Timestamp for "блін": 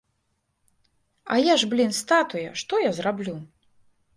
1.73-1.91